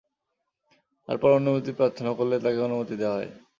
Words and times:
তারপর 1.09 1.29
অনুমতি 1.31 1.71
প্রার্থনা 1.79 2.11
করলে 2.19 2.35
তাকে 2.39 2.59
অনুমতি 2.67 2.95
দেয়া 2.99 3.15
হয়। 3.15 3.29